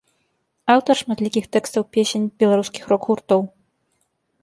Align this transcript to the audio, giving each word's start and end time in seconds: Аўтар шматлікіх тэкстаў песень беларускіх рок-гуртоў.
Аўтар 0.75 0.95
шматлікіх 1.01 1.45
тэкстаў 1.57 1.83
песень 1.99 2.27
беларускіх 2.43 2.83
рок-гуртоў. 2.97 3.41